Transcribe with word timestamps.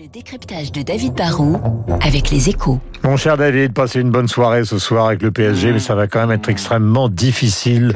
Le 0.00 0.08
décryptage 0.08 0.72
de 0.72 0.82
David 0.82 1.14
Barrault 1.14 1.60
avec 2.00 2.30
les 2.30 2.48
échos. 2.48 2.80
Mon 3.04 3.16
cher 3.16 3.36
David, 3.36 3.72
passez 3.72 4.00
une 4.00 4.10
bonne 4.10 4.28
soirée 4.28 4.64
ce 4.64 4.78
soir 4.78 5.06
avec 5.06 5.22
le 5.22 5.30
PSG, 5.30 5.72
mais 5.72 5.78
ça 5.78 5.94
va 5.94 6.06
quand 6.08 6.20
même 6.20 6.32
être 6.32 6.48
extrêmement 6.48 7.08
difficile. 7.08 7.94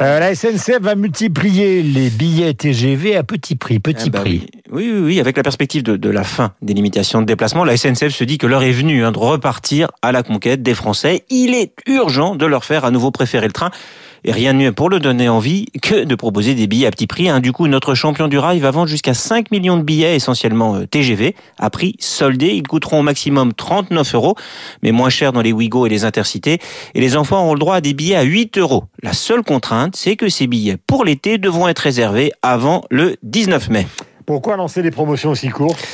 Euh, 0.00 0.18
la 0.20 0.34
SNCF 0.34 0.80
va 0.80 0.94
multiplier 0.94 1.82
les 1.82 2.10
billets 2.10 2.52
TGV 2.54 3.16
à 3.16 3.22
petit 3.22 3.56
prix, 3.56 3.78
petit 3.78 4.04
Ah 4.08 4.10
bah 4.10 4.20
prix. 4.20 4.46
oui. 4.54 4.59
Oui, 4.72 4.90
oui, 4.92 5.00
oui, 5.00 5.20
avec 5.20 5.36
la 5.36 5.42
perspective 5.42 5.82
de, 5.82 5.96
de 5.96 6.10
la 6.10 6.24
fin 6.24 6.52
des 6.62 6.74
limitations 6.74 7.20
de 7.20 7.26
déplacement, 7.26 7.64
la 7.64 7.76
SNCF 7.76 8.14
se 8.14 8.24
dit 8.24 8.38
que 8.38 8.46
l'heure 8.46 8.62
est 8.62 8.72
venue 8.72 9.04
hein, 9.04 9.12
de 9.12 9.18
repartir 9.18 9.88
à 10.02 10.12
la 10.12 10.22
conquête 10.22 10.62
des 10.62 10.74
Français. 10.74 11.24
Il 11.28 11.54
est 11.54 11.72
urgent 11.86 12.36
de 12.36 12.46
leur 12.46 12.64
faire 12.64 12.84
à 12.84 12.90
nouveau 12.90 13.10
préférer 13.10 13.46
le 13.46 13.52
train. 13.52 13.70
Et 14.22 14.32
rien 14.32 14.52
de 14.52 14.58
mieux 14.58 14.72
pour 14.72 14.90
le 14.90 15.00
donner 15.00 15.30
envie 15.30 15.64
que 15.80 16.04
de 16.04 16.14
proposer 16.14 16.54
des 16.54 16.66
billets 16.66 16.86
à 16.86 16.90
petit 16.90 17.06
prix. 17.06 17.30
hein. 17.30 17.40
Du 17.40 17.52
coup, 17.52 17.66
notre 17.68 17.94
champion 17.94 18.28
du 18.28 18.36
rail 18.36 18.58
va 18.58 18.70
vendre 18.70 18.86
jusqu'à 18.86 19.14
5 19.14 19.50
millions 19.50 19.78
de 19.78 19.82
billets, 19.82 20.14
essentiellement 20.14 20.76
euh, 20.76 20.86
TGV, 20.86 21.34
à 21.58 21.70
prix 21.70 21.96
soldé. 22.00 22.48
Ils 22.48 22.66
coûteront 22.66 23.00
au 23.00 23.02
maximum 23.02 23.54
39 23.54 24.14
euros, 24.14 24.34
mais 24.82 24.92
moins 24.92 25.08
cher 25.08 25.32
dans 25.32 25.40
les 25.40 25.52
Ouigo 25.52 25.86
et 25.86 25.88
les 25.88 26.04
Intercités. 26.04 26.58
Et 26.94 27.00
les 27.00 27.16
enfants 27.16 27.42
auront 27.42 27.54
le 27.54 27.60
droit 27.60 27.76
à 27.76 27.80
des 27.80 27.94
billets 27.94 28.16
à 28.16 28.22
8 28.22 28.58
euros. 28.58 28.84
La 29.02 29.14
seule 29.14 29.42
contrainte, 29.42 29.96
c'est 29.96 30.16
que 30.16 30.28
ces 30.28 30.46
billets 30.46 30.76
pour 30.86 31.06
l'été 31.06 31.38
devront 31.38 31.66
être 31.66 31.78
réservés 31.78 32.30
avant 32.42 32.84
le 32.90 33.16
19 33.22 33.70
mai. 33.70 33.86
Pourquoi 34.30 34.56
lancer 34.56 34.80
des 34.80 34.92
promotions 34.92 35.30
aussi 35.30 35.48
courtes 35.48 35.84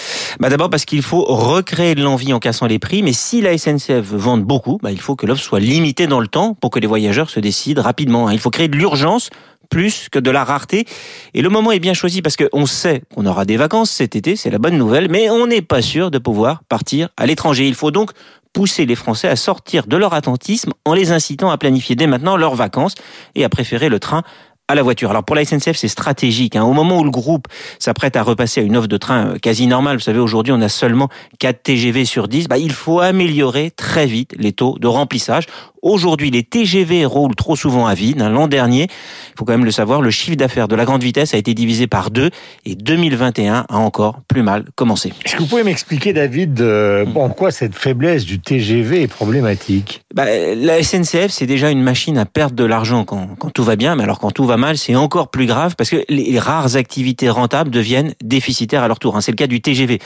Bah 0.40 0.50
d'abord 0.50 0.68
parce 0.68 0.84
qu'il 0.84 1.00
faut 1.00 1.24
recréer 1.24 1.94
de 1.94 2.02
l'envie 2.02 2.34
en 2.34 2.38
cassant 2.38 2.66
les 2.66 2.78
prix, 2.78 3.02
mais 3.02 3.14
si 3.14 3.40
la 3.40 3.56
SNCF 3.56 4.02
veut 4.02 4.18
vendre 4.18 4.44
beaucoup, 4.44 4.78
bah 4.82 4.92
il 4.92 5.00
faut 5.00 5.16
que 5.16 5.24
l'offre 5.24 5.40
soit 5.40 5.58
limitée 5.58 6.06
dans 6.06 6.20
le 6.20 6.28
temps 6.28 6.52
pour 6.52 6.68
que 6.68 6.78
les 6.78 6.86
voyageurs 6.86 7.30
se 7.30 7.40
décident 7.40 7.80
rapidement. 7.80 8.28
hein. 8.28 8.34
Il 8.34 8.38
faut 8.38 8.50
créer 8.50 8.68
de 8.68 8.76
l'urgence 8.76 9.30
plus 9.70 10.10
que 10.10 10.18
de 10.18 10.30
la 10.30 10.44
rareté. 10.44 10.84
Et 11.32 11.40
le 11.40 11.48
moment 11.48 11.72
est 11.72 11.78
bien 11.78 11.94
choisi 11.94 12.20
parce 12.20 12.36
qu'on 12.36 12.66
sait 12.66 13.04
qu'on 13.14 13.24
aura 13.24 13.46
des 13.46 13.56
vacances 13.56 13.90
cet 13.90 14.16
été, 14.16 14.36
c'est 14.36 14.50
la 14.50 14.58
bonne 14.58 14.76
nouvelle, 14.76 15.08
mais 15.10 15.30
on 15.30 15.46
n'est 15.46 15.62
pas 15.62 15.80
sûr 15.80 16.10
de 16.10 16.18
pouvoir 16.18 16.62
partir 16.68 17.08
à 17.16 17.24
l'étranger. 17.24 17.66
Il 17.66 17.74
faut 17.74 17.90
donc 17.90 18.10
pousser 18.52 18.84
les 18.84 18.96
Français 18.96 19.28
à 19.28 19.36
sortir 19.36 19.86
de 19.86 19.96
leur 19.96 20.12
attentisme 20.12 20.72
en 20.84 20.92
les 20.92 21.10
incitant 21.10 21.50
à 21.50 21.56
planifier 21.56 21.96
dès 21.96 22.06
maintenant 22.06 22.36
leurs 22.36 22.54
vacances 22.54 22.96
et 23.34 23.44
à 23.44 23.48
préférer 23.48 23.88
le 23.88 23.98
train 23.98 24.24
à 24.68 24.74
la 24.74 24.82
voiture. 24.82 25.10
Alors 25.10 25.24
pour 25.24 25.36
la 25.36 25.44
SNCF, 25.44 25.76
c'est 25.76 25.88
stratégique. 25.88 26.56
hein. 26.56 26.64
Au 26.64 26.72
moment 26.72 26.98
où 26.98 27.04
le 27.04 27.10
groupe 27.10 27.46
s'apprête 27.78 28.16
à 28.16 28.22
repasser 28.22 28.60
à 28.60 28.64
une 28.64 28.76
offre 28.76 28.88
de 28.88 28.96
train 28.96 29.28
euh, 29.34 29.38
quasi 29.38 29.66
normale, 29.66 29.96
vous 29.96 30.02
savez, 30.02 30.18
aujourd'hui 30.18 30.52
on 30.52 30.60
a 30.60 30.68
seulement 30.68 31.08
4 31.38 31.62
TGV 31.62 32.04
sur 32.04 32.28
10, 32.28 32.48
bah, 32.48 32.58
il 32.58 32.72
faut 32.72 33.00
améliorer 33.00 33.70
très 33.70 34.06
vite 34.06 34.32
les 34.38 34.52
taux 34.52 34.76
de 34.80 34.86
remplissage. 34.86 35.44
Aujourd'hui, 35.82 36.32
les 36.32 36.42
TGV 36.42 37.04
roulent 37.04 37.36
trop 37.36 37.54
souvent 37.54 37.86
à 37.86 37.94
vide. 37.94 38.20
hein. 38.20 38.28
L'an 38.28 38.48
dernier, 38.48 38.84
il 38.88 39.38
faut 39.38 39.44
quand 39.44 39.52
même 39.52 39.64
le 39.64 39.70
savoir, 39.70 40.02
le 40.02 40.10
chiffre 40.10 40.36
d'affaires 40.36 40.66
de 40.66 40.74
la 40.74 40.84
grande 40.84 41.02
vitesse 41.04 41.32
a 41.32 41.36
été 41.36 41.54
divisé 41.54 41.86
par 41.86 42.10
deux 42.10 42.30
et 42.64 42.74
2021 42.74 43.66
a 43.68 43.76
encore 43.76 44.20
plus 44.26 44.42
mal 44.42 44.64
commencé. 44.74 45.12
Est-ce 45.24 45.36
que 45.36 45.42
vous 45.42 45.46
pouvez 45.48 45.62
m'expliquer, 45.62 46.12
David, 46.12 46.60
euh, 46.60 47.06
en 47.14 47.28
quoi 47.28 47.52
cette 47.52 47.76
faiblesse 47.76 48.24
du 48.24 48.40
TGV 48.40 49.02
est 49.02 49.06
problématique? 49.06 50.02
Bah, 50.16 50.24
la 50.54 50.82
SNCF, 50.82 51.28
c'est 51.28 51.44
déjà 51.44 51.70
une 51.70 51.82
machine 51.82 52.16
à 52.16 52.24
perdre 52.24 52.56
de 52.56 52.64
l'argent 52.64 53.04
quand, 53.04 53.36
tout 53.52 53.62
va 53.62 53.76
bien, 53.76 53.96
mais 53.96 54.02
alors 54.02 54.18
quand 54.18 54.30
tout 54.30 54.46
va 54.46 54.56
mal, 54.56 54.78
c'est 54.78 54.94
encore 54.94 55.30
plus 55.30 55.44
grave 55.44 55.74
parce 55.76 55.90
que 55.90 56.02
les, 56.08 56.38
rares 56.38 56.76
activités 56.76 57.28
rentables 57.28 57.70
deviennent 57.70 58.14
déficitaires 58.24 58.82
à 58.82 58.88
leur 58.88 58.98
tour. 58.98 59.14
hein. 59.14 59.20
C'est 59.20 59.30
le 59.30 59.36
cas 59.36 59.46
du 59.46 59.60
TGV. 59.60 59.98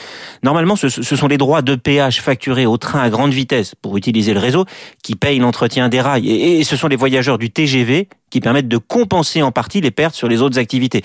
Normalement, 0.43 0.75
ce, 0.75 0.89
sont 0.89 1.29
les 1.29 1.39
droits 1.39 1.63
de 1.63 1.77
péage 1.77 2.21
facturés 2.21 2.67
au 2.67 2.77
train 2.77 2.99
à 2.99 3.09
grande 3.09 3.33
vitesse 3.33 3.77
pour 3.77 3.97
utiliser 3.97 4.35
le 4.35 4.41
réseau 4.41 4.65
qui 5.05 5.15
payent 5.15 5.39
l'entretien 5.39 5.89
des 5.89 6.01
rails. 6.01 6.29
Et 6.29 6.65
ce 6.65 6.75
sont 6.75 6.89
les 6.89 6.97
voyageurs 6.97 7.39
du 7.39 7.51
TGV 7.51 8.09
qui 8.31 8.41
permettent 8.41 8.69
de 8.69 8.79
compenser 8.79 9.43
en 9.43 9.53
partie 9.53 9.81
les 9.81 9.91
pertes 9.91 10.15
sur 10.15 10.29
les 10.29 10.41
autres 10.41 10.59
activités. 10.59 11.03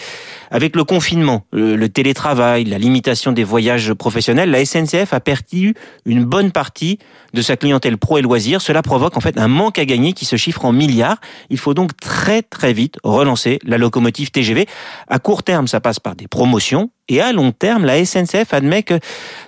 Avec 0.51 0.75
le 0.75 0.83
confinement, 0.83 1.45
le, 1.51 1.87
télétravail, 1.87 2.63
la 2.65 2.77
limitation 2.77 3.31
des 3.31 3.43
voyages 3.43 3.93
professionnels, 3.93 4.51
la 4.51 4.63
SNCF 4.63 5.13
a 5.13 5.19
perdu 5.19 5.75
une 6.05 6.23
bonne 6.23 6.51
partie 6.51 6.99
de 7.33 7.41
sa 7.41 7.57
clientèle 7.57 7.97
pro 7.97 8.17
et 8.17 8.21
loisirs. 8.21 8.61
Cela 8.61 8.81
provoque 8.81 9.17
en 9.17 9.19
fait 9.19 9.37
un 9.37 9.47
manque 9.47 9.79
à 9.79 9.85
gagner 9.85 10.13
qui 10.13 10.25
se 10.25 10.35
chiffre 10.35 10.65
en 10.65 10.71
milliards. 10.71 11.19
Il 11.49 11.57
faut 11.57 11.73
donc 11.73 11.97
très 11.97 12.41
très 12.41 12.73
vite 12.73 12.97
relancer 13.03 13.59
la 13.63 13.77
locomotive 13.77 14.31
TGV. 14.31 14.67
À 15.07 15.19
court 15.19 15.43
terme, 15.43 15.67
ça 15.67 15.81
passe 15.81 15.99
par 15.99 16.15
des 16.15 16.27
promotions. 16.27 16.91
Et 17.07 17.21
à 17.21 17.33
long 17.33 17.51
terme, 17.51 17.85
la 17.85 18.03
SNCF 18.03 18.53
admet 18.53 18.83
que 18.83 18.99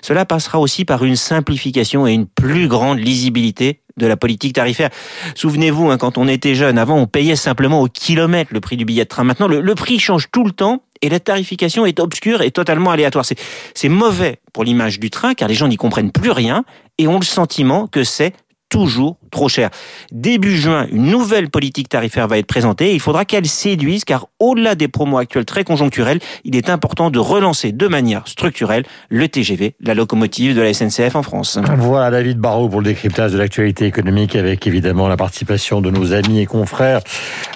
cela 0.01 0.25
passera 0.25 0.59
aussi 0.59 0.85
par 0.85 1.03
une 1.03 1.15
simplification 1.15 2.05
et 2.05 2.13
une 2.13 2.27
plus 2.27 2.67
grande 2.67 2.99
lisibilité 2.99 3.81
de 3.97 4.07
la 4.07 4.17
politique 4.17 4.53
tarifaire. 4.53 4.89
Souvenez-vous, 5.35 5.89
hein, 5.89 5.97
quand 5.97 6.17
on 6.17 6.27
était 6.27 6.55
jeune, 6.55 6.77
avant 6.77 6.97
on 6.97 7.07
payait 7.07 7.35
simplement 7.35 7.81
au 7.81 7.87
kilomètre 7.87 8.53
le 8.53 8.61
prix 8.61 8.77
du 8.77 8.85
billet 8.85 9.03
de 9.03 9.09
train. 9.09 9.23
Maintenant, 9.23 9.47
le, 9.47 9.75
prix 9.75 9.99
change 9.99 10.29
tout 10.31 10.43
le 10.43 10.51
temps 10.51 10.83
et 11.01 11.09
la 11.09 11.19
tarification 11.19 11.85
est 11.85 11.99
obscure 11.99 12.41
et 12.41 12.51
totalement 12.51 12.91
aléatoire. 12.91 13.25
C'est 13.73 13.89
mauvais 13.89 14.39
pour 14.53 14.63
l'image 14.63 14.99
du 14.99 15.09
train 15.09 15.33
car 15.33 15.47
les 15.47 15.55
gens 15.55 15.67
n'y 15.67 15.77
comprennent 15.77 16.11
plus 16.11 16.31
rien 16.31 16.63
et 16.97 17.07
ont 17.07 17.19
le 17.19 17.25
sentiment 17.25 17.87
que 17.87 18.03
c'est 18.03 18.33
toujours 18.69 19.17
trop 19.29 19.49
cher. 19.49 19.69
Début 20.11 20.57
juin, 20.57 20.87
une 20.91 21.05
nouvelle 21.05 21.49
politique 21.49 21.89
tarifaire 21.89 22.27
va 22.27 22.37
être 22.37 22.47
présentée. 22.47 22.93
Il 22.93 22.99
faudra 22.99 23.25
qu'elle 23.25 23.45
séduise 23.45 24.03
car 24.03 24.27
au-delà 24.39 24.75
des 24.75 24.87
promos 24.87 25.17
actuels 25.17 25.45
très 25.45 25.63
conjoncturels, 25.63 26.19
il 26.43 26.55
est 26.55 26.69
important 26.69 27.09
de 27.09 27.19
relancer 27.19 27.71
de 27.71 27.87
manière 27.87 28.27
structurelle 28.27 28.83
le 29.09 29.27
TGV, 29.27 29.75
la 29.81 29.93
locomotive 29.93 30.55
de 30.55 30.61
la 30.61 30.73
SNCF 30.73 31.15
en 31.15 31.23
France. 31.23 31.59
Voilà 31.77 32.11
David 32.11 32.39
Barrault 32.39 32.69
pour 32.69 32.81
le 32.81 32.85
décryptage 32.85 33.33
de 33.33 33.37
l'actualité 33.37 33.85
économique 33.85 34.35
avec 34.35 34.65
évidemment 34.67 35.07
la 35.07 35.17
participation 35.17 35.81
de 35.81 35.91
nos 35.91 36.13
amis 36.13 36.39
et 36.39 36.45
confrères 36.45 37.01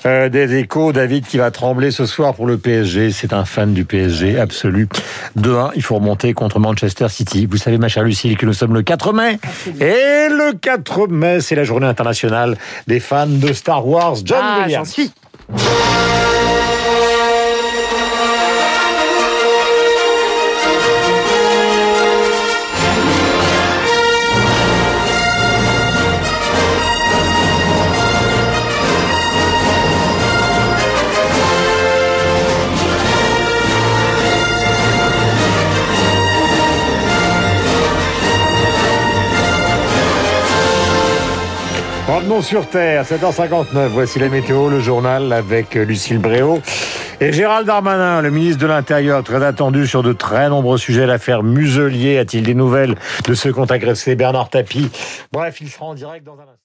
euh, 0.06 0.30
des 0.30 0.56
échos. 0.56 0.92
David 0.92 1.26
qui 1.26 1.38
va 1.38 1.52
trembler 1.52 1.92
ce 1.92 2.06
soir 2.06 2.34
pour 2.34 2.46
le 2.46 2.58
PSG. 2.58 3.12
C'est 3.12 3.34
un 3.34 3.46
fan 3.46 3.74
du 3.74 3.86
PSG 3.86 4.40
absolu. 4.40 4.88
2-1, 5.40 5.72
il 5.76 5.82
faut 5.82 5.96
remonter 5.96 6.34
contre 6.34 6.60
Manchester 6.60 7.08
City. 7.10 7.48
Vous 7.50 7.58
savez 7.58 7.78
ma 7.78 7.88
chère 7.88 8.04
Lucille 8.04 8.38
que 8.38 8.46
nous 8.46 8.54
sommes 8.54 8.74
le 8.74 8.82
4 8.82 9.14
mai. 9.14 9.40
Et 9.80 10.28
le 10.30 10.54
4 10.54 11.08
mai, 11.08 11.40
c'est 11.42 11.56
la 11.56 11.64
journée 11.64 11.71
internationale 11.80 12.58
des 12.88 13.00
fans 13.00 13.28
de 13.28 13.54
Star 13.54 13.86
Wars. 13.88 14.16
John 14.24 14.40
Ah, 14.42 14.60
Williams. 14.64 14.96
Revenons 42.12 42.42
sur 42.42 42.68
Terre, 42.68 43.06
7h59. 43.06 43.88
Voici 43.88 44.20
la 44.20 44.28
météo, 44.28 44.70
le 44.70 44.82
journal 44.82 45.32
avec 45.32 45.76
Lucille 45.76 46.18
Bréau. 46.18 46.60
Et 47.22 47.32
Gérald 47.32 47.66
Darmanin, 47.66 48.22
le 48.22 48.30
ministre 48.30 48.62
de 48.62 48.68
l'Intérieur, 48.68 49.24
très 49.24 49.42
attendu 49.42 49.88
sur 49.88 50.04
de 50.04 50.12
très 50.12 50.50
nombreux 50.50 50.78
sujets. 50.78 51.06
L'affaire 51.06 51.42
Muselier, 51.42 52.18
a-t-il 52.18 52.44
des 52.44 52.54
nouvelles 52.54 52.96
de 53.26 53.34
ceux 53.34 53.54
qu'ont 53.54 53.64
agressé 53.64 54.18
Bernard 54.18 54.50
Tapie? 54.50 54.90
Bref, 55.32 55.62
il 55.62 55.70
sera 55.70 55.86
en 55.86 55.94
direct 55.94 56.26
dans 56.26 56.34
un 56.34 56.52
instant. 56.52 56.62